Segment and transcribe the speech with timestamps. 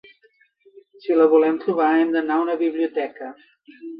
[1.03, 3.31] Si la volem trobar, hem d'anar a una biblioteca.